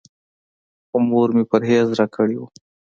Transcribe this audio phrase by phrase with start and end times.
[0.87, 2.43] خو مور مې پرهېز راکړی و.